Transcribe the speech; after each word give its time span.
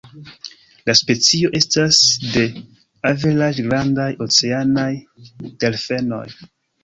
La 0.89 0.93
specio 0.99 1.49
estas 1.59 1.99
de 2.37 2.45
averaĝ-grandaj 3.11 4.09
oceanaj 4.27 4.89
delfenoj. 5.65 6.25